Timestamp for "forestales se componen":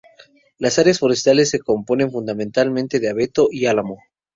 0.97-2.09